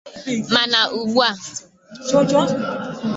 mana 0.53 0.79
ugbua 0.99 1.29